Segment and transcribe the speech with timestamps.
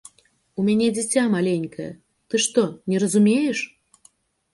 [0.61, 1.89] У мяне дзіця маленькае,
[2.31, 2.63] ты што,
[2.93, 3.59] не разумееш?